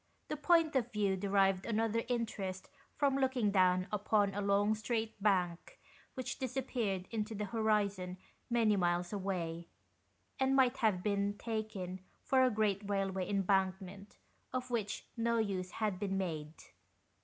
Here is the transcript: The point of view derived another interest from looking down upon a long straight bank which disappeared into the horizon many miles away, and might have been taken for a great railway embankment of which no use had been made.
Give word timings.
The 0.29 0.35
point 0.35 0.75
of 0.75 0.91
view 0.91 1.15
derived 1.15 1.63
another 1.67 2.01
interest 2.07 2.71
from 2.95 3.17
looking 3.17 3.51
down 3.51 3.85
upon 3.91 4.33
a 4.33 4.41
long 4.41 4.73
straight 4.73 5.21
bank 5.21 5.79
which 6.15 6.39
disappeared 6.39 7.07
into 7.11 7.35
the 7.35 7.45
horizon 7.45 8.17
many 8.49 8.75
miles 8.75 9.13
away, 9.13 9.67
and 10.39 10.55
might 10.55 10.77
have 10.77 11.03
been 11.03 11.37
taken 11.37 11.99
for 12.23 12.41
a 12.43 12.49
great 12.49 12.81
railway 12.89 13.29
embankment 13.29 14.17
of 14.51 14.71
which 14.71 15.05
no 15.15 15.37
use 15.37 15.69
had 15.69 15.99
been 15.99 16.17
made. 16.17 16.55